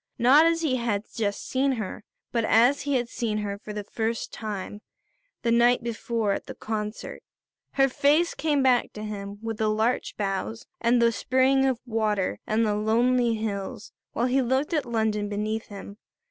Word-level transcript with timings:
Not 0.17 0.47
as 0.47 0.63
he 0.63 0.77
had 0.77 1.03
just 1.13 1.47
seen 1.47 1.73
her, 1.73 2.03
but 2.31 2.43
as 2.43 2.81
he 2.81 2.95
had 2.95 3.07
seen 3.07 3.37
her, 3.37 3.59
for 3.59 3.71
the 3.71 3.83
first 3.83 4.33
time, 4.33 4.81
the 5.43 5.51
night 5.51 5.83
before 5.83 6.31
at 6.31 6.47
the 6.47 6.55
concert. 6.55 7.21
Her 7.73 7.87
face 7.87 8.33
came 8.33 8.63
back 8.63 8.93
to 8.93 9.03
him 9.03 9.37
with 9.43 9.57
the 9.59 9.69
larch 9.69 10.17
boughs 10.17 10.65
and 10.79 10.99
the 10.99 11.11
spring 11.11 11.65
of 11.65 11.79
water 11.85 12.39
and 12.47 12.65
the 12.65 12.73
lonely 12.73 13.35
hills, 13.35 13.91
while 14.13 14.25
he 14.25 14.41
looked 14.41 14.73
at 14.73 14.87
London 14.87 15.29
beneath 15.29 15.67
him. 15.67 15.97